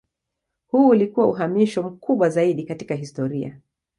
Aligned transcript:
Huu 0.67 0.87
ulikuwa 0.87 1.27
uhamisho 1.27 1.83
mkubwa 1.89 2.29
zaidi 2.29 2.63
katika 2.63 2.95
historia. 2.95 3.59